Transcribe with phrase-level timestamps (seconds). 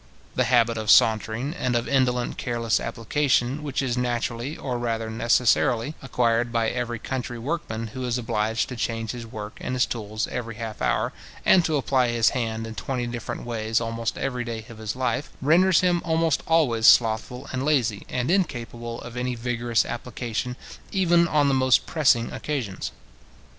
[0.33, 5.93] The habit of sauntering, and of indolent careless application, which is naturally, or rather necessarily,
[6.01, 10.27] acquired by every country workman who is obliged to change his work and his tools
[10.29, 11.13] every half hour,
[11.45, 15.29] and to apply his hand in twenty different ways almost every day of his life,
[15.39, 20.55] renders him almost always slothful and lazy, and incapable of any vigorous application,
[20.91, 22.91] even on the most pressing occasions.